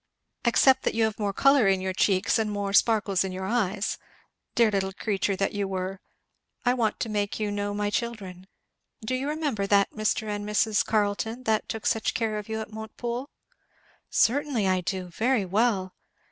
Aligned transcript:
"Except 0.45 0.81
that 0.81 0.95
you 0.95 1.03
have 1.03 1.19
more 1.19 1.31
colour 1.31 1.67
in 1.67 1.79
your 1.79 1.93
cheeks 1.93 2.39
and 2.39 2.49
more 2.51 2.73
sparkles 2.73 3.23
in 3.23 3.31
your 3.31 3.45
eyes. 3.45 3.99
Dear 4.55 4.71
little 4.71 4.93
creature 4.93 5.35
that 5.35 5.53
you 5.53 5.67
were! 5.67 6.01
I 6.65 6.73
want 6.73 6.99
to 7.01 7.07
make 7.09 7.39
you 7.39 7.51
know 7.51 7.75
my 7.75 7.91
children. 7.91 8.47
Do 9.05 9.13
you 9.13 9.29
remember 9.29 9.67
that 9.67 9.91
Mr. 9.91 10.27
and 10.27 10.43
Mrs. 10.43 10.83
Carleton 10.83 11.43
that 11.43 11.69
took 11.69 11.85
such 11.85 12.15
care 12.15 12.39
of 12.39 12.49
you 12.49 12.59
at 12.61 12.73
Montepoole?" 12.73 13.29
"Certainly 14.09 14.67
I 14.67 14.81
do! 14.81 15.09
very 15.09 15.45
well." 15.45 15.93